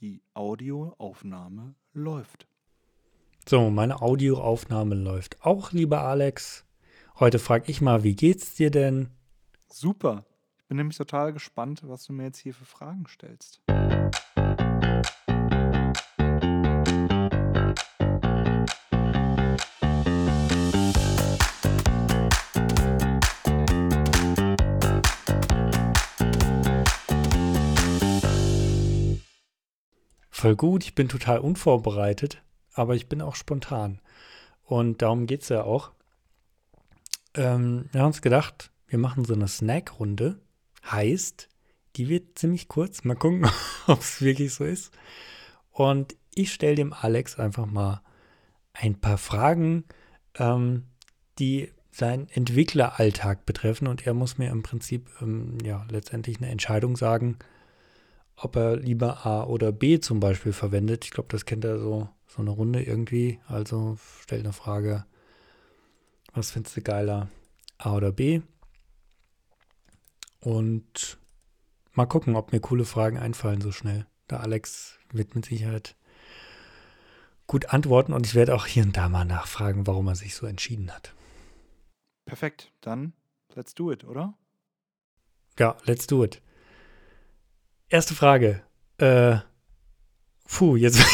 Die 0.00 0.20
Audioaufnahme 0.34 1.74
läuft. 1.94 2.46
So, 3.48 3.70
meine 3.70 4.02
Audioaufnahme 4.02 4.94
läuft 4.94 5.42
auch, 5.42 5.72
lieber 5.72 6.02
Alex. 6.02 6.66
Heute 7.18 7.38
frage 7.38 7.70
ich 7.70 7.80
mal, 7.80 8.02
wie 8.02 8.14
geht's 8.14 8.54
dir 8.54 8.70
denn? 8.70 9.08
Super. 9.68 10.26
Ich 10.58 10.66
bin 10.66 10.76
nämlich 10.76 10.98
total 10.98 11.32
gespannt, 11.32 11.80
was 11.84 12.04
du 12.04 12.12
mir 12.12 12.24
jetzt 12.24 12.38
hier 12.38 12.52
für 12.52 12.66
Fragen 12.66 13.06
stellst. 13.06 13.62
Voll 30.46 30.54
gut, 30.54 30.84
ich 30.84 30.94
bin 30.94 31.08
total 31.08 31.40
unvorbereitet, 31.40 32.40
aber 32.72 32.94
ich 32.94 33.08
bin 33.08 33.20
auch 33.20 33.34
spontan. 33.34 34.00
Und 34.62 35.02
darum 35.02 35.26
geht 35.26 35.42
es 35.42 35.48
ja 35.48 35.64
auch. 35.64 35.90
Ähm, 37.34 37.88
wir 37.90 38.02
haben 38.02 38.06
uns 38.06 38.22
gedacht, 38.22 38.70
wir 38.86 39.00
machen 39.00 39.24
so 39.24 39.34
eine 39.34 39.48
Snack-Runde. 39.48 40.38
Heißt, 40.88 41.48
die 41.96 42.08
wird 42.08 42.38
ziemlich 42.38 42.68
kurz. 42.68 43.02
Mal 43.02 43.16
gucken, 43.16 43.50
ob 43.88 43.98
es 43.98 44.22
wirklich 44.22 44.54
so 44.54 44.62
ist. 44.62 44.96
Und 45.72 46.14
ich 46.32 46.52
stelle 46.52 46.76
dem 46.76 46.92
Alex 46.92 47.40
einfach 47.40 47.66
mal 47.66 48.02
ein 48.72 49.00
paar 49.00 49.18
Fragen, 49.18 49.82
ähm, 50.36 50.84
die 51.40 51.72
seinen 51.90 52.28
Entwickleralltag 52.28 53.46
betreffen. 53.46 53.88
Und 53.88 54.06
er 54.06 54.14
muss 54.14 54.38
mir 54.38 54.50
im 54.50 54.62
Prinzip 54.62 55.10
ähm, 55.20 55.58
ja 55.64 55.84
letztendlich 55.90 56.36
eine 56.36 56.50
Entscheidung 56.50 56.96
sagen, 56.96 57.36
ob 58.36 58.56
er 58.56 58.76
lieber 58.76 59.26
A 59.26 59.44
oder 59.44 59.72
B 59.72 59.98
zum 59.98 60.20
Beispiel 60.20 60.52
verwendet. 60.52 61.04
Ich 61.04 61.10
glaube, 61.10 61.28
das 61.30 61.44
kennt 61.44 61.64
er 61.64 61.78
so, 61.78 62.08
so 62.26 62.42
eine 62.42 62.50
Runde 62.50 62.82
irgendwie. 62.82 63.40
Also 63.48 63.98
stellt 64.20 64.44
eine 64.44 64.52
Frage, 64.52 65.06
was 66.34 66.50
findest 66.50 66.76
du 66.76 66.82
geiler, 66.82 67.28
A 67.78 67.94
oder 67.94 68.12
B? 68.12 68.42
Und 70.40 71.18
mal 71.94 72.06
gucken, 72.06 72.36
ob 72.36 72.52
mir 72.52 72.60
coole 72.60 72.84
Fragen 72.84 73.18
einfallen 73.18 73.60
so 73.60 73.72
schnell. 73.72 74.06
Der 74.30 74.40
Alex 74.40 74.98
wird 75.10 75.34
mit 75.34 75.46
Sicherheit 75.46 75.96
gut 77.46 77.72
antworten 77.72 78.12
und 78.12 78.26
ich 78.26 78.34
werde 78.34 78.54
auch 78.54 78.66
hier 78.66 78.82
und 78.82 78.96
da 78.96 79.08
mal 79.08 79.24
nachfragen, 79.24 79.86
warum 79.86 80.08
er 80.08 80.16
sich 80.16 80.34
so 80.34 80.46
entschieden 80.46 80.94
hat. 80.94 81.14
Perfekt, 82.26 82.72
dann 82.80 83.12
let's 83.54 83.74
do 83.74 83.90
it, 83.90 84.04
oder? 84.04 84.34
Ja, 85.58 85.76
let's 85.84 86.06
do 86.06 86.22
it. 86.24 86.42
Erste 87.88 88.14
Frage. 88.14 88.62
Äh, 88.98 89.38
puh, 90.48 90.76
jetzt. 90.76 91.00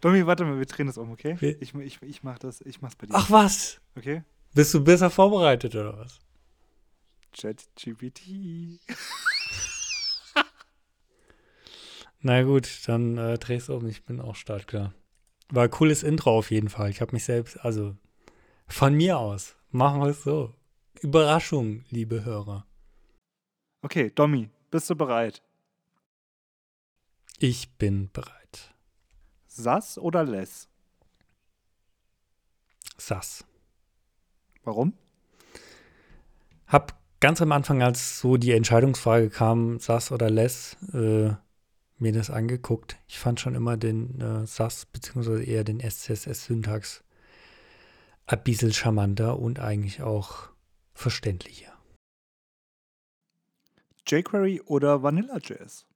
Domi, 0.00 0.26
warte 0.26 0.44
mal, 0.44 0.58
wir 0.58 0.66
drehen 0.66 0.86
das 0.88 0.98
um, 0.98 1.10
okay? 1.10 1.36
Ich, 1.60 1.74
ich, 1.74 2.02
ich 2.02 2.22
mach 2.22 2.38
das, 2.38 2.60
ich 2.62 2.82
mach's 2.82 2.96
bei 2.96 3.06
dir. 3.06 3.14
Ach 3.14 3.30
was? 3.30 3.80
Okay? 3.96 4.24
Bist 4.54 4.74
du 4.74 4.84
besser 4.84 5.08
vorbereitet 5.10 5.74
oder 5.74 5.96
was? 5.96 6.18
ChatGPT. 7.32 8.80
Na 12.20 12.42
gut, 12.42 12.68
dann 12.86 13.16
äh, 13.16 13.38
dreh's 13.38 13.70
um. 13.70 13.86
Ich 13.86 14.04
bin 14.04 14.20
auch 14.20 14.36
startklar. 14.36 14.92
War 15.48 15.64
ein 15.64 15.70
cooles 15.70 16.02
Intro 16.02 16.36
auf 16.36 16.50
jeden 16.50 16.68
Fall. 16.68 16.90
Ich 16.90 17.00
habe 17.00 17.12
mich 17.12 17.24
selbst, 17.24 17.58
also 17.64 17.96
von 18.66 18.94
mir 18.94 19.18
aus, 19.18 19.56
machen 19.70 20.00
wir 20.00 20.08
es 20.08 20.22
so. 20.22 20.54
Überraschung, 21.00 21.84
liebe 21.88 22.24
Hörer. 22.24 22.66
Okay, 23.82 24.10
Domi, 24.14 24.50
bist 24.70 24.90
du 24.90 24.94
bereit? 24.94 25.42
Ich 27.38 27.78
bin 27.78 28.10
bereit. 28.12 28.74
Sass 29.46 29.96
oder 29.96 30.22
Less? 30.22 30.68
Sass. 32.98 33.46
Warum? 34.64 34.92
Hab 36.66 37.00
ganz 37.20 37.40
am 37.40 37.52
Anfang, 37.52 37.82
als 37.82 38.20
so 38.20 38.36
die 38.36 38.52
Entscheidungsfrage 38.52 39.30
kam, 39.30 39.80
Sass 39.80 40.12
oder 40.12 40.28
Less, 40.28 40.76
äh, 40.92 41.32
mir 41.96 42.12
das 42.12 42.28
angeguckt. 42.28 42.98
Ich 43.08 43.18
fand 43.18 43.40
schon 43.40 43.54
immer 43.54 43.78
den 43.78 44.20
äh, 44.20 44.46
Sass, 44.46 44.84
beziehungsweise 44.84 45.42
eher 45.42 45.64
den 45.64 45.80
SCSS-Syntax 45.80 47.02
ein 48.26 48.42
bisschen 48.42 48.74
charmanter 48.74 49.38
und 49.38 49.58
eigentlich 49.58 50.02
auch 50.02 50.50
verständlicher 50.92 51.69
jQuery 54.06 54.62
oder 54.62 55.02
Vanilla.js? 55.02 55.86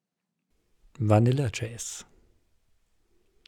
Vanilla.js. 0.99 2.07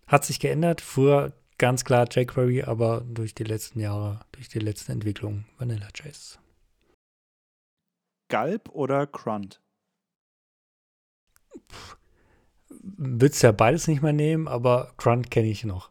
Hat 0.06 0.24
sich 0.24 0.40
geändert. 0.40 0.80
Früher 0.80 1.32
ganz 1.58 1.84
klar 1.84 2.06
jQuery, 2.10 2.62
aber 2.62 3.00
durch 3.02 3.34
die 3.34 3.44
letzten 3.44 3.80
Jahre, 3.80 4.20
durch 4.32 4.48
die 4.48 4.58
letzten 4.58 4.92
Entwicklungen 4.92 5.46
Vanilla.js. 5.58 6.38
Galb 8.28 8.68
oder 8.70 9.06
Grunt? 9.06 9.60
Würdest 12.68 13.42
ja 13.42 13.52
beides 13.52 13.88
nicht 13.88 14.02
mehr 14.02 14.12
nehmen, 14.12 14.48
aber 14.48 14.92
Grunt 14.96 15.30
kenne 15.30 15.48
ich 15.48 15.64
noch. 15.64 15.90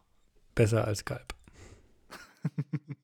Besser 0.54 0.86
als 0.86 1.04
Galb. 1.04 1.34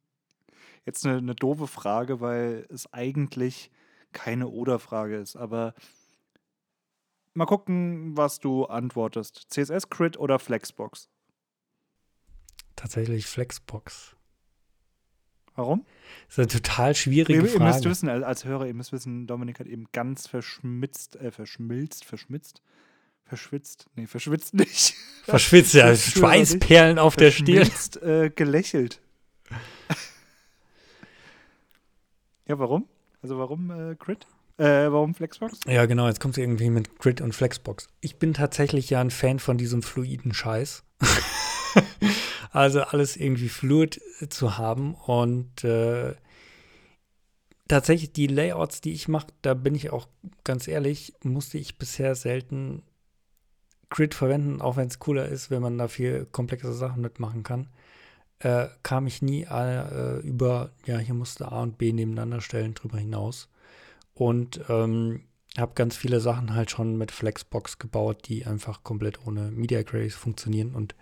Jetzt 0.85 1.07
eine, 1.07 1.19
eine 1.19 1.35
doofe 1.35 1.67
Frage, 1.67 2.21
weil 2.21 2.67
es 2.69 2.93
eigentlich 2.93 3.71
keine 4.13 4.49
Oder-Frage 4.49 5.17
ist. 5.17 5.37
Aber 5.37 5.75
mal 7.35 7.47
gucken, 7.47 8.17
was 8.17 8.39
du 8.39 8.67
antwortest. 8.67 9.47
CSS-Crit 9.51 10.19
oder 10.19 10.39
Flexbox? 10.39 11.09
Tatsächlich 12.77 13.27
Flexbox. 13.27 14.17
Warum? 15.55 15.85
Das 16.27 16.35
ist 16.35 16.39
eine 16.39 16.63
total 16.63 16.95
schwierige 16.95 17.43
ihr, 17.43 17.49
Frage. 17.49 17.65
Ihr 17.65 17.67
müsst 17.67 17.85
wissen, 17.85 18.09
als 18.09 18.45
Hörer, 18.45 18.67
ihr 18.67 18.75
müsst 18.75 18.93
wissen, 18.93 19.27
Dominik 19.27 19.61
hat 19.61 19.67
eben 19.67 19.87
ganz 19.93 20.27
verschmitzt, 20.27 21.17
äh, 21.17 21.31
verschmilzt, 21.31 22.05
verschmitzt, 22.05 22.63
verschwitzt, 23.25 23.87
nee, 23.95 24.07
verschwitzt 24.07 24.55
nicht. 24.55 24.95
Verschwitzt, 25.25 25.75
ja, 25.75 25.95
Schweißperlen 25.95 26.99
auf 26.99 27.15
der 27.15 27.31
Stirn. 27.31 27.71
Äh, 28.03 28.31
gelächelt. 28.31 29.01
ja, 32.49 32.59
warum? 32.59 32.89
Also 33.23 33.39
warum 33.39 33.71
äh, 33.71 33.95
Crit? 33.95 34.27
Äh, 34.59 34.93
warum 34.93 35.15
Flexbox? 35.15 35.61
Ja, 35.67 35.87
genau, 35.87 36.09
jetzt 36.09 36.21
kommt 36.21 36.35
es 36.35 36.43
irgendwie 36.43 36.71
mit 36.71 36.99
Grid 36.99 37.21
und 37.21 37.35
Flexbox. 37.35 37.89
Ich 38.01 38.19
bin 38.19 38.35
tatsächlich 38.35 38.91
ja 38.91 39.01
ein 39.01 39.11
Fan 39.11 39.39
von 39.39 39.57
diesem 39.57 39.83
fluiden 39.83 40.35
Scheiß. 40.35 40.83
also 42.51 42.83
alles 42.83 43.17
irgendwie 43.17 43.49
fluid 43.49 44.01
zu 44.29 44.59
haben 44.59 44.95
und 44.95 45.65
äh, 45.65 46.15
tatsächlich 47.69 48.13
die 48.13 48.27
Layouts, 48.27 48.81
die 48.81 48.93
ich 48.93 49.09
mache, 49.09 49.29
da 49.41 49.55
bin 49.55 49.75
ich 49.75 49.91
auch 49.91 50.09
ganz 50.45 50.69
ehrlich, 50.69 51.15
musste 51.23 51.59
ich 51.59 51.79
bisher 51.79 52.15
selten 52.15 52.83
Grid 53.89 54.15
verwenden, 54.15 54.61
auch 54.61 54.77
wenn 54.77 54.89
es 54.89 54.99
cooler 54.99 55.27
ist, 55.29 55.51
wenn 55.51 55.63
man 55.63 55.79
da 55.79 55.87
viel 55.89 56.27
komplexe 56.27 56.73
Sachen 56.73 57.01
mitmachen 57.03 57.43
kann 57.43 57.69
äh, 58.43 58.69
kam 58.83 59.07
ich 59.07 59.23
nie 59.23 59.45
äh, 59.45 60.19
über, 60.21 60.71
ja, 60.85 60.99
hier 60.99 61.15
musste 61.15 61.51
A 61.51 61.63
und 61.63 61.79
B 61.79 61.93
nebeneinander 61.93 62.41
stellen, 62.41 62.75
drüber 62.75 62.99
hinaus. 62.99 63.49
Und 64.15 64.61
ähm, 64.69 65.23
habe 65.57 65.75
ganz 65.75 65.97
viele 65.97 66.21
Sachen 66.21 66.55
halt 66.55 66.71
schon 66.71 66.97
mit 66.97 67.11
Flexbox 67.11 67.79
gebaut, 67.79 68.23
die 68.27 68.47
einfach 68.47 68.83
komplett 68.83 69.27
ohne 69.27 69.51
Media 69.51 69.83
Queries 69.83 70.15
funktionieren 70.15 70.75
und 70.75 70.95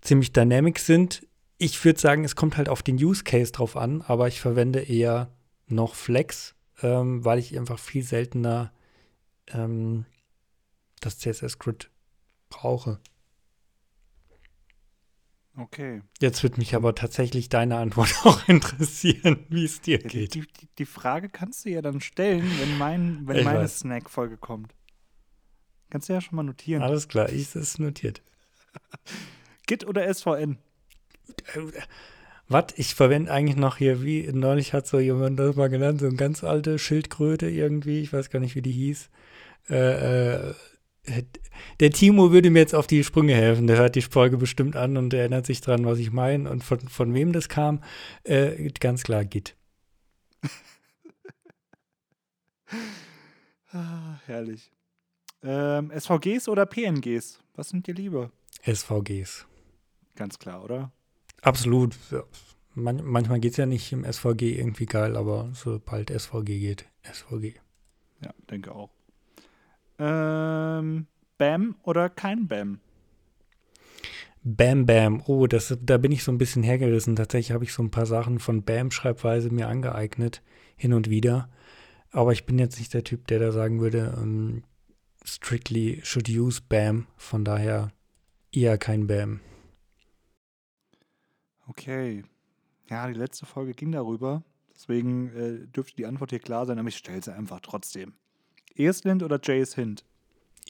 ziemlich 0.00 0.32
dynamic 0.32 0.78
sind. 0.78 1.26
Ich 1.58 1.82
würde 1.84 1.98
sagen, 1.98 2.24
es 2.24 2.36
kommt 2.36 2.56
halt 2.56 2.68
auf 2.68 2.82
den 2.82 2.96
Use 2.96 3.24
Case 3.24 3.52
drauf 3.52 3.76
an, 3.76 4.02
aber 4.02 4.28
ich 4.28 4.40
verwende 4.40 4.80
eher 4.80 5.30
noch 5.68 5.94
Flex, 5.94 6.54
ähm, 6.82 7.24
weil 7.24 7.38
ich 7.38 7.56
einfach 7.56 7.78
viel 7.78 8.02
seltener 8.02 8.72
ähm, 9.48 10.04
das 11.00 11.18
CSS-Grid 11.18 11.90
brauche. 12.50 13.00
Okay. 15.58 16.02
Jetzt 16.20 16.42
würde 16.42 16.58
mich 16.58 16.74
aber 16.74 16.94
tatsächlich 16.94 17.48
deine 17.48 17.76
Antwort 17.76 18.14
auch 18.24 18.46
interessieren, 18.48 19.46
wie 19.48 19.64
es 19.64 19.80
dir 19.80 20.00
ja, 20.00 20.08
geht. 20.08 20.34
Die, 20.34 20.40
die, 20.40 20.68
die, 20.78 20.84
Frage 20.84 21.28
kannst 21.28 21.64
du 21.64 21.70
ja 21.70 21.80
dann 21.80 22.00
stellen, 22.00 22.50
wenn, 22.60 22.76
mein, 22.78 23.26
wenn 23.26 23.44
meine 23.44 23.66
Snack-Folge 23.66 24.36
kommt. 24.36 24.74
Kannst 25.88 26.08
du 26.08 26.12
ja 26.12 26.20
schon 26.20 26.36
mal 26.36 26.42
notieren. 26.42 26.82
Alles 26.82 27.08
klar, 27.08 27.30
ich 27.30 27.54
ist 27.54 27.78
notiert. 27.78 28.22
Git 29.66 29.86
oder 29.86 30.12
SVN? 30.12 30.58
Was? 32.48 32.66
Ich 32.76 32.94
verwende 32.94 33.32
eigentlich 33.32 33.56
noch 33.56 33.78
hier, 33.78 34.02
wie 34.02 34.30
neulich 34.32 34.72
hat 34.72 34.86
so 34.86 34.98
jemand 34.98 35.38
das 35.38 35.56
mal 35.56 35.68
genannt, 35.68 36.00
so 36.00 36.06
eine 36.06 36.16
ganz 36.16 36.44
alte 36.44 36.78
Schildkröte 36.78 37.48
irgendwie, 37.48 38.00
ich 38.00 38.12
weiß 38.12 38.30
gar 38.30 38.40
nicht, 38.40 38.54
wie 38.54 38.62
die 38.62 38.72
hieß. 38.72 39.10
Äh, 39.68 40.34
äh, 40.50 40.54
der 41.80 41.90
Timo 41.90 42.32
würde 42.32 42.50
mir 42.50 42.60
jetzt 42.60 42.74
auf 42.74 42.86
die 42.86 43.04
Sprünge 43.04 43.34
helfen. 43.34 43.66
Der 43.66 43.78
hört 43.78 43.94
die 43.94 44.02
Folge 44.02 44.36
bestimmt 44.36 44.76
an 44.76 44.96
und 44.96 45.14
erinnert 45.14 45.46
sich 45.46 45.60
dran, 45.60 45.84
was 45.84 45.98
ich 45.98 46.12
meine 46.12 46.50
und 46.50 46.64
von, 46.64 46.80
von 46.80 47.14
wem 47.14 47.32
das 47.32 47.48
kam. 47.48 47.82
Äh, 48.24 48.70
ganz 48.80 49.02
klar, 49.02 49.24
Git. 49.24 49.56
ah, 53.72 54.18
herrlich. 54.26 54.70
Ähm, 55.42 55.92
SVGs 55.96 56.48
oder 56.48 56.66
PNGs? 56.66 57.40
Was 57.54 57.68
sind 57.68 57.86
dir 57.86 57.94
lieber? 57.94 58.30
SVGs. 58.64 59.46
Ganz 60.16 60.38
klar, 60.38 60.64
oder? 60.64 60.92
Absolut. 61.42 61.96
Man, 62.74 63.04
manchmal 63.04 63.40
geht 63.40 63.52
es 63.52 63.56
ja 63.56 63.66
nicht 63.66 63.92
im 63.92 64.04
SVG 64.04 64.58
irgendwie 64.58 64.86
geil, 64.86 65.16
aber 65.16 65.50
sobald 65.54 66.10
SVG 66.10 66.58
geht, 66.58 66.86
SVG. 67.02 67.54
Ja, 68.22 68.34
denke 68.50 68.74
auch. 68.74 68.90
Ähm, 69.98 71.06
Bam 71.38 71.76
oder 71.82 72.08
kein 72.08 72.48
Bam? 72.48 72.80
Bam 74.42 74.86
Bam. 74.86 75.22
Oh, 75.26 75.46
das, 75.46 75.76
da 75.82 75.98
bin 75.98 76.12
ich 76.12 76.22
so 76.22 76.30
ein 76.30 76.38
bisschen 76.38 76.62
hergerissen. 76.62 77.16
Tatsächlich 77.16 77.52
habe 77.52 77.64
ich 77.64 77.72
so 77.72 77.82
ein 77.82 77.90
paar 77.90 78.06
Sachen 78.06 78.38
von 78.38 78.62
Bam-Schreibweise 78.62 79.50
mir 79.50 79.68
angeeignet, 79.68 80.42
hin 80.76 80.92
und 80.92 81.10
wieder. 81.10 81.50
Aber 82.12 82.32
ich 82.32 82.46
bin 82.46 82.58
jetzt 82.58 82.78
nicht 82.78 82.94
der 82.94 83.04
Typ, 83.04 83.26
der 83.26 83.40
da 83.40 83.52
sagen 83.52 83.80
würde, 83.80 84.14
um, 84.16 84.22
ähm, 84.22 84.64
strictly 85.24 86.00
should 86.04 86.28
use 86.28 86.62
Bam. 86.66 87.06
Von 87.16 87.44
daher 87.44 87.92
eher 88.52 88.78
kein 88.78 89.06
Bam. 89.06 89.40
Okay. 91.66 92.22
Ja, 92.88 93.08
die 93.08 93.14
letzte 93.14 93.46
Folge 93.46 93.74
ging 93.74 93.90
darüber. 93.92 94.44
Deswegen 94.74 95.28
äh, 95.34 95.66
dürfte 95.66 95.96
die 95.96 96.06
Antwort 96.06 96.30
hier 96.30 96.38
klar 96.38 96.66
sein, 96.66 96.78
aber 96.78 96.88
ich 96.88 96.96
stelle 96.96 97.22
sie 97.22 97.34
einfach 97.34 97.60
trotzdem. 97.60 98.14
Erslind 98.76 99.22
oder 99.22 99.40
Jace 99.42 99.74
Hint? 99.74 100.04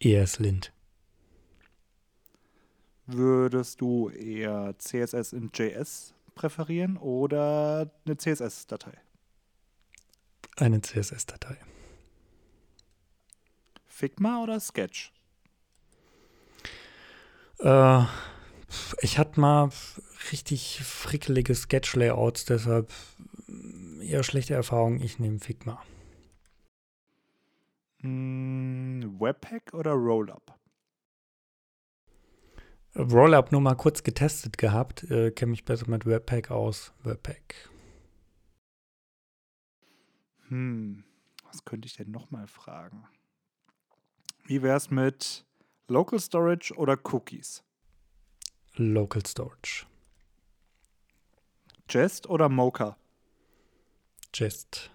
Erslind. 0.00 0.72
Würdest 3.06 3.80
du 3.80 4.10
eher 4.10 4.74
CSS 4.78 5.32
in 5.32 5.50
JS 5.54 6.14
präferieren 6.34 6.96
oder 6.96 7.90
eine 8.04 8.16
CSS-Datei? 8.16 8.92
Eine 10.56 10.80
CSS-Datei. 10.80 11.56
Figma 13.86 14.42
oder 14.42 14.60
Sketch? 14.60 15.12
Äh, 17.60 18.02
ich 19.00 19.18
hatte 19.18 19.40
mal 19.40 19.70
richtig 20.32 20.80
frickelige 20.82 21.54
Sketch-Layouts, 21.54 22.44
deshalb 22.44 22.92
eher 24.00 24.22
schlechte 24.22 24.54
Erfahrungen. 24.54 25.00
Ich 25.00 25.18
nehme 25.18 25.38
Figma. 25.38 25.82
Hm, 28.00 29.05
Webpack 29.20 29.74
oder 29.74 29.92
Rollup? 29.92 30.54
Rollup 32.96 33.52
nur 33.52 33.60
mal 33.60 33.74
kurz 33.74 34.02
getestet 34.02 34.56
gehabt. 34.56 35.04
Äh, 35.10 35.30
Kenne 35.30 35.50
mich 35.50 35.64
besser 35.64 35.88
mit 35.88 36.06
Webpack 36.06 36.50
aus. 36.50 36.92
Webpack. 37.02 37.68
Hm, 40.48 41.04
was 41.44 41.64
könnte 41.64 41.86
ich 41.86 41.96
denn 41.96 42.10
nochmal 42.10 42.46
fragen? 42.46 43.04
Wie 44.44 44.62
wäre 44.62 44.76
es 44.76 44.90
mit 44.90 45.44
Local 45.88 46.20
Storage 46.20 46.74
oder 46.74 46.96
Cookies? 47.12 47.64
Local 48.76 49.24
Storage. 49.26 49.86
Jest 51.90 52.28
oder 52.28 52.48
Mocha? 52.48 52.96
Jest. 54.34 54.90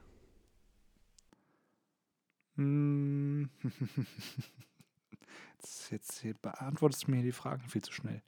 Hm. 2.56 3.50
Jetzt, 5.62 5.92
jetzt, 5.92 6.24
jetzt 6.24 6.42
beantwortest 6.42 7.06
du 7.06 7.12
mir 7.12 7.22
die 7.22 7.32
Fragen 7.32 7.62
viel 7.70 7.84
zu 7.84 7.94
schnell. 7.94 8.24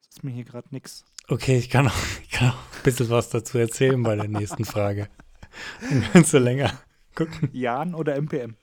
Das 0.00 0.16
ist 0.16 0.22
mir 0.22 0.32
hier 0.32 0.44
gerade 0.44 0.68
nichts. 0.70 1.06
Okay, 1.28 1.56
ich 1.56 1.70
kann, 1.70 1.88
auch, 1.88 1.94
ich 2.22 2.30
kann 2.30 2.50
auch 2.50 2.54
ein 2.54 2.82
bisschen 2.84 3.08
was 3.08 3.30
dazu 3.30 3.56
erzählen 3.56 4.02
bei 4.02 4.16
der 4.16 4.28
nächsten 4.28 4.66
Frage. 4.66 5.08
Dann 5.80 6.04
kannst 6.12 6.34
du 6.34 6.38
länger 6.38 6.72
gucken. 7.14 7.48
Jan 7.52 7.94
oder 7.94 8.14
NPM? 8.14 8.54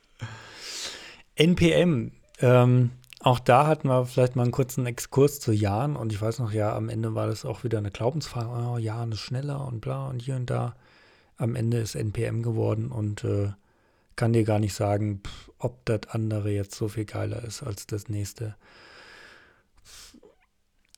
NPM. 1.36 2.12
Ähm, 2.40 2.92
auch 3.20 3.40
da 3.40 3.68
hatten 3.68 3.88
wir 3.88 4.06
vielleicht 4.06 4.36
mal 4.36 4.44
einen 4.44 4.52
kurzen 4.52 4.86
Exkurs 4.86 5.40
zu 5.40 5.52
Jan 5.52 5.96
und 5.96 6.14
ich 6.14 6.22
weiß 6.22 6.40
noch, 6.40 6.52
ja, 6.52 6.76
am 6.76 6.90
Ende 6.90 7.16
war 7.16 7.28
das 7.28 7.44
auch 7.44 7.64
wieder 7.64 7.80
eine 7.80 7.92
Glaubensfrage. 7.92 8.50
Oh, 8.50 8.78
Jan 8.78 9.12
ist 9.12 9.22
schneller 9.22 9.66
und 9.66 9.82
bla 9.82 10.08
und 10.08 10.22
hier 10.22 10.36
und 10.36 10.50
da. 10.50 10.76
Am 11.38 11.56
Ende 11.56 11.80
ist 11.80 11.96
NPM 11.96 12.44
geworden 12.44 12.92
und 12.92 13.24
äh, 13.24 13.52
kann 14.16 14.34
dir 14.34 14.44
gar 14.44 14.60
nicht 14.60 14.74
sagen, 14.74 15.22
ob 15.58 15.86
das 15.86 16.02
andere 16.10 16.52
jetzt 16.52 16.76
so 16.76 16.88
viel 16.88 17.06
geiler 17.06 17.44
ist 17.44 17.64
als 17.64 17.88
das 17.88 18.10
nächste. 18.10 18.56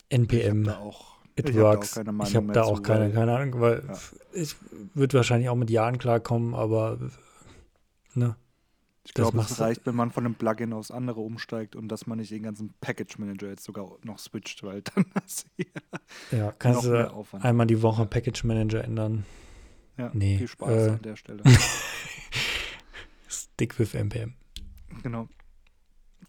NPM. 0.09 0.69
It 1.37 1.49
ich 1.49 1.55
works. 1.55 1.97
Hab 1.97 2.07
ich 2.23 2.35
habe 2.35 2.53
da 2.53 2.63
auch 2.63 2.81
keine, 2.81 3.11
keine 3.11 3.35
Ahnung, 3.35 3.59
weil 3.59 3.83
ja. 3.85 3.93
ich 4.33 4.55
würde 4.93 5.17
wahrscheinlich 5.17 5.49
auch 5.49 5.55
mit 5.55 5.69
Jahren 5.69 5.97
klarkommen, 5.97 6.53
aber 6.53 6.97
ne. 8.13 8.37
Ich 9.03 9.13
glaube, 9.13 9.37
es 9.39 9.59
reicht, 9.59 9.85
wenn 9.85 9.95
man 9.95 10.09
von 10.09 10.25
einem 10.25 10.33
Plugin 10.33 10.73
aufs 10.73 10.89
andere 10.89 11.19
umsteigt 11.19 11.75
und 11.75 11.89
dass 11.89 12.07
man 12.07 12.17
nicht 12.17 12.31
den 12.31 12.41
ganzen 12.41 12.73
Package 12.81 13.19
Manager 13.19 13.49
jetzt 13.49 13.63
sogar 13.63 13.97
noch 14.03 14.17
switcht, 14.17 14.63
weil 14.63 14.81
dann 14.95 15.05
hast 15.21 15.45
du 15.57 16.35
ja, 16.35 16.51
kannst 16.57 16.85
du 16.85 17.25
einmal 17.39 17.67
die 17.67 17.81
Woche 17.81 18.05
Package 18.05 18.45
Manager 18.45 18.83
ändern. 18.83 19.25
Ja, 19.97 20.09
nee, 20.13 20.37
viel 20.37 20.47
Spaß 20.47 20.69
äh, 20.69 20.89
an 20.91 21.01
der 21.03 21.15
Stelle. 21.17 21.43
Stick 23.55 23.79
with 23.79 23.95
NPM. 23.95 24.33
Genau. 25.01 25.29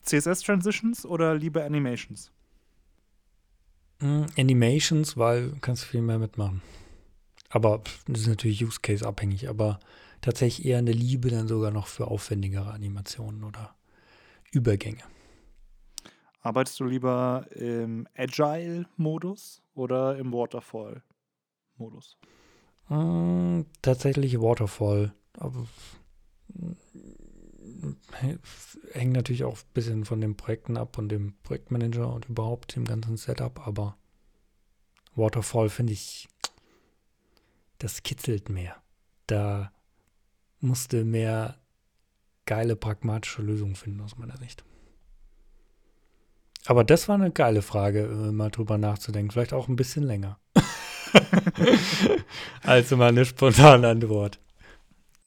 CSS 0.02 0.42
Transitions 0.42 1.04
oder 1.04 1.34
lieber 1.34 1.64
Animations? 1.64 2.30
Mm, 4.00 4.26
Animations, 4.38 5.16
weil 5.16 5.50
du 5.50 5.58
kannst 5.60 5.84
viel 5.84 6.02
mehr 6.02 6.20
mitmachen. 6.20 6.62
Aber 7.50 7.82
das 8.06 8.20
ist 8.20 8.28
natürlich 8.28 8.64
Use 8.64 8.78
Case 8.80 9.04
abhängig, 9.04 9.48
aber 9.48 9.80
tatsächlich 10.20 10.66
eher 10.66 10.78
eine 10.78 10.92
Liebe 10.92 11.30
dann 11.30 11.48
sogar 11.48 11.72
noch 11.72 11.88
für 11.88 12.06
aufwendigere 12.06 12.70
Animationen 12.70 13.42
oder 13.42 13.74
Übergänge. 14.52 15.02
Arbeitest 16.42 16.78
du 16.78 16.84
lieber 16.84 17.46
im 17.56 18.06
Agile-Modus 18.16 19.62
oder 19.74 20.16
im 20.16 20.32
Waterfall-Modus? 20.32 22.16
Hm, 22.86 23.66
tatsächlich 23.82 24.40
Waterfall. 24.40 25.12
Aber 25.38 25.66
hängt 28.92 29.12
natürlich 29.12 29.44
auch 29.44 29.58
ein 29.58 29.72
bisschen 29.74 30.04
von 30.04 30.20
den 30.20 30.36
Projekten 30.36 30.76
ab 30.76 30.98
und 30.98 31.08
dem 31.08 31.34
Projektmanager 31.42 32.12
und 32.12 32.28
überhaupt 32.28 32.76
dem 32.76 32.84
ganzen 32.84 33.16
Setup, 33.16 33.66
aber 33.66 33.96
Waterfall 35.14 35.68
finde 35.68 35.92
ich, 35.92 36.28
das 37.78 38.02
kitzelt 38.02 38.48
mehr. 38.48 38.76
Da 39.26 39.72
musste 40.60 41.04
mehr 41.04 41.58
geile 42.46 42.76
pragmatische 42.76 43.42
Lösungen 43.42 43.76
finden 43.76 44.00
aus 44.00 44.16
meiner 44.16 44.36
Sicht. 44.36 44.64
Aber 46.66 46.84
das 46.84 47.08
war 47.08 47.14
eine 47.14 47.30
geile 47.30 47.62
Frage, 47.62 48.00
äh, 48.00 48.32
mal 48.32 48.50
drüber 48.50 48.76
nachzudenken. 48.76 49.30
Vielleicht 49.30 49.52
auch 49.52 49.68
ein 49.68 49.76
bisschen 49.76 50.02
länger. 50.02 50.38
also 52.62 52.96
mal 52.96 53.08
eine 53.08 53.24
spontane 53.24 53.88
Antwort. 53.88 54.40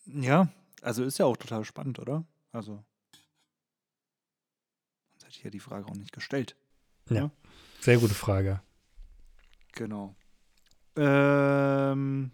Ja, 0.05 0.50
also 0.81 1.03
ist 1.03 1.17
ja 1.17 1.25
auch 1.25 1.38
total 1.38 1.63
spannend, 1.63 2.00
oder? 2.00 2.25
Also, 2.51 2.83
sonst 5.11 5.25
hätte 5.25 5.37
ich 5.37 5.43
ja 5.43 5.49
die 5.49 5.59
Frage 5.59 5.85
auch 5.85 5.95
nicht 5.95 6.11
gestellt. 6.11 6.55
Ja, 7.09 7.15
ja? 7.15 7.31
sehr 7.79 7.97
gute 7.97 8.15
Frage. 8.15 8.61
Genau. 9.73 10.15
Ähm, 10.95 12.31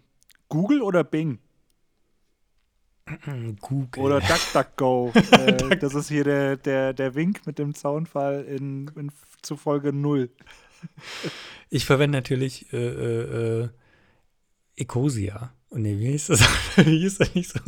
Google 0.48 0.82
oder 0.82 1.04
Bing? 1.04 1.38
Google. 3.60 4.02
Oder 4.02 4.20
DuckDuckGo. 4.20 5.12
äh, 5.32 5.76
das 5.76 5.94
ist 5.94 6.08
hier 6.08 6.24
der, 6.24 6.56
der, 6.56 6.92
der 6.92 7.14
Wink 7.14 7.46
mit 7.46 7.58
dem 7.58 7.74
Zaunfall 7.74 8.44
in, 8.44 8.90
in, 8.96 9.12
zu 9.42 9.56
Folge 9.56 9.92
0. 9.92 10.30
ich 11.70 11.84
verwende 11.84 12.18
natürlich 12.18 12.72
äh, 12.72 12.76
äh, 12.76 13.62
äh 13.64 13.68
Ecosia. 14.78 15.54
Nee, 15.70 15.98
wie 15.98 16.10
hieß 16.10 16.26
das? 16.28 16.40
wie 16.76 16.98
hieß 17.00 17.18
das 17.18 17.34
nicht 17.34 17.50
so? 17.50 17.60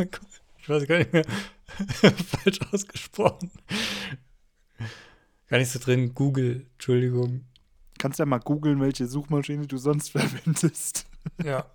Ich 0.58 0.68
weiß 0.68 0.86
gar 0.86 0.98
nicht 0.98 1.12
mehr. 1.12 1.24
Falsch 2.26 2.60
ausgesprochen. 2.72 3.50
Gar 5.48 5.58
nicht 5.58 5.70
so 5.70 5.78
drin. 5.78 6.14
Google, 6.14 6.66
Entschuldigung. 6.74 7.44
Kannst 7.98 8.18
ja 8.18 8.26
mal 8.26 8.38
googeln, 8.38 8.80
welche 8.80 9.06
Suchmaschine 9.06 9.66
du 9.66 9.76
sonst 9.76 10.10
verwendest. 10.12 11.06
ja. 11.42 11.66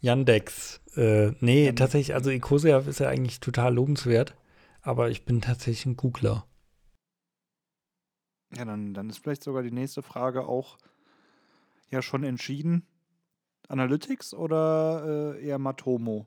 Yandex. 0.00 0.80
Äh, 0.96 1.32
nee, 1.40 1.64
Yandex. 1.66 1.78
tatsächlich, 1.78 2.14
also 2.14 2.30
Ecosia 2.30 2.78
ist 2.80 3.00
ja 3.00 3.08
eigentlich 3.08 3.40
total 3.40 3.74
lobenswert, 3.74 4.36
aber 4.82 5.08
ich 5.10 5.24
bin 5.24 5.40
tatsächlich 5.40 5.86
ein 5.86 5.96
Googler. 5.96 6.46
Ja, 8.54 8.64
dann, 8.64 8.92
dann 8.92 9.08
ist 9.08 9.18
vielleicht 9.18 9.42
sogar 9.42 9.62
die 9.62 9.72
nächste 9.72 10.02
Frage 10.02 10.46
auch 10.46 10.76
ja 11.90 12.02
schon 12.02 12.22
entschieden. 12.22 12.86
Analytics 13.68 14.34
oder 14.34 15.36
äh, 15.36 15.46
eher 15.46 15.58
Matomo? 15.58 16.26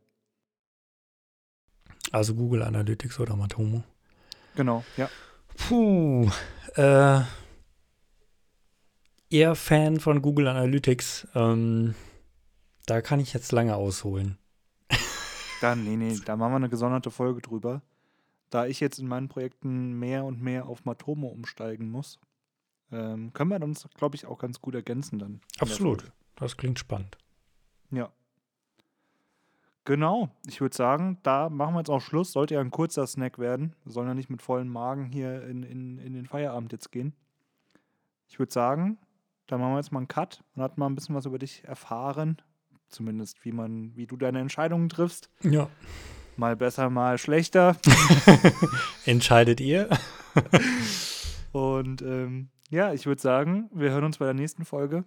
Also 2.11 2.35
Google 2.35 2.63
Analytics 2.63 3.19
oder 3.19 3.35
Matomo? 3.35 3.83
Genau, 4.55 4.83
ja. 4.95 5.09
Puh, 5.55 6.29
äh, 6.75 7.21
eher 9.29 9.55
Fan 9.55 9.99
von 9.99 10.21
Google 10.21 10.47
Analytics. 10.47 11.27
Ähm, 11.35 11.95
da 12.85 13.01
kann 13.01 13.19
ich 13.19 13.33
jetzt 13.33 13.51
lange 13.51 13.75
ausholen. 13.75 14.37
Dann, 15.61 15.83
nee, 15.83 15.95
nee, 15.97 16.17
da 16.25 16.35
machen 16.35 16.53
wir 16.53 16.57
eine 16.57 16.69
gesonderte 16.69 17.11
Folge 17.11 17.41
drüber. 17.41 17.81
da 18.49 18.65
ich 18.65 18.79
jetzt 18.79 18.97
in 18.99 19.07
meinen 19.07 19.27
Projekten 19.27 19.99
mehr 19.99 20.23
und 20.23 20.41
mehr 20.41 20.67
auf 20.67 20.85
Matomo 20.85 21.27
umsteigen 21.27 21.91
muss, 21.91 22.19
ähm, 22.91 23.33
können 23.33 23.49
wir 23.49 23.61
uns, 23.61 23.87
glaube 23.97 24.15
ich, 24.15 24.25
auch 24.25 24.37
ganz 24.39 24.61
gut 24.61 24.73
ergänzen 24.75 25.19
dann. 25.19 25.41
Absolut. 25.59 26.09
Das 26.35 26.55
klingt 26.55 26.79
spannend. 26.79 27.17
Ja. 27.91 28.09
Genau, 29.87 30.27
ich 30.45 30.59
würde 30.59 30.75
sagen, 30.75 31.17
da 31.23 31.49
machen 31.49 31.73
wir 31.73 31.79
jetzt 31.79 31.89
auch 31.89 32.01
Schluss. 32.01 32.33
Sollte 32.33 32.55
ja 32.55 32.59
ein 32.59 32.71
kurzer 32.71 33.07
Snack 33.07 33.39
werden. 33.39 33.73
Wir 33.85 33.93
sollen 33.93 34.09
ja 34.09 34.13
nicht 34.13 34.29
mit 34.29 34.41
vollem 34.41 34.67
Magen 34.67 35.05
hier 35.05 35.43
in, 35.47 35.63
in, 35.63 35.97
in 35.97 36.11
den 36.11 36.25
Feierabend 36.25 36.73
jetzt 36.73 36.91
gehen. 36.91 37.13
Ich 38.27 38.37
würde 38.37 38.51
sagen, 38.51 38.97
da 39.47 39.57
machen 39.57 39.71
wir 39.71 39.77
jetzt 39.77 39.93
mal 39.93 39.99
einen 39.99 40.09
Cut 40.09 40.43
und 40.53 40.61
hat 40.61 40.77
mal 40.77 40.87
ein 40.87 40.95
bisschen 40.95 41.15
was 41.15 41.25
über 41.25 41.39
dich 41.39 41.63
erfahren. 41.63 42.35
Zumindest 42.89 43.45
wie 43.45 43.53
man, 43.53 43.95
wie 43.95 44.07
du 44.07 44.17
deine 44.17 44.41
Entscheidungen 44.41 44.89
triffst. 44.89 45.29
Ja. 45.41 45.69
Mal 46.35 46.57
besser, 46.57 46.89
mal 46.89 47.17
schlechter. 47.17 47.77
Entscheidet 49.05 49.61
ihr? 49.61 49.87
Und 51.53 52.01
ähm, 52.01 52.49
ja, 52.69 52.91
ich 52.91 53.05
würde 53.05 53.21
sagen, 53.21 53.69
wir 53.73 53.91
hören 53.91 54.03
uns 54.03 54.17
bei 54.17 54.25
der 54.25 54.33
nächsten 54.33 54.65
Folge. 54.65 55.05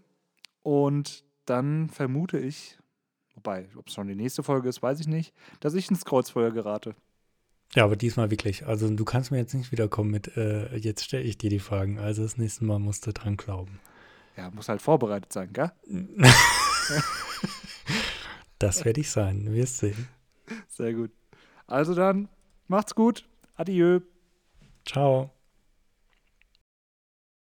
Und 0.63 1.23
dann 1.45 1.91
vermute 1.91 2.39
ich, 2.39 2.79
wobei, 3.41 3.69
ob 3.77 3.89
es 3.89 3.95
schon 3.95 4.07
die 4.07 4.15
nächste 4.15 4.43
Folge 4.43 4.69
ist, 4.69 4.83
weiß 4.83 5.01
ich 5.01 5.09
nicht, 5.09 5.33
dass 5.61 5.75
ich 5.75 5.91
ins 5.91 6.05
Kreuzfeuer 6.05 6.51
gerate. 6.51 6.95
Ja, 7.75 7.85
aber 7.85 7.97
diesmal 7.97 8.31
wirklich. 8.31 8.67
Also 8.67 8.91
du 8.91 9.05
kannst 9.05 9.31
mir 9.31 9.39
jetzt 9.39 9.55
nicht 9.55 9.71
wiederkommen 9.73 10.11
mit, 10.11 10.37
äh, 10.37 10.77
jetzt 10.77 11.05
stelle 11.05 11.23
ich 11.23 11.39
dir 11.39 11.51
die 11.51 11.61
Fragen. 11.61 11.99
Also 11.99 12.23
das 12.23 12.37
nächste 12.37 12.65
Mal 12.65 12.79
musst 12.79 13.07
du 13.07 13.13
dran 13.13 13.37
glauben. 13.37 13.81
Ja, 14.37 14.51
muss 14.51 14.69
halt 14.69 14.83
vorbereitet 14.83 15.33
sein, 15.33 15.53
gell? 15.53 15.71
Das 18.59 18.85
werde 18.85 19.01
ich 19.01 19.11
sein. 19.11 19.55
Wir 19.55 19.67
sehen. 19.67 20.09
Sehr 20.69 20.93
gut. 20.93 21.11
Also 21.67 21.95
dann, 21.95 22.29
macht's 22.69 22.95
gut. 22.95 23.27
Adieu. 23.57 24.01
Ciao. 24.85 25.31